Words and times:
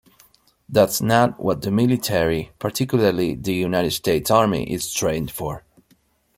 That's 0.67 0.99
not 0.99 1.39
what 1.39 1.61
the 1.61 1.69
military, 1.69 2.53
particularly 2.57 3.35
the 3.35 3.53
United 3.53 3.91
States 3.91 4.31
Army, 4.31 4.63
is 4.73 4.91
trained 4.91 5.29
for. 5.29 5.63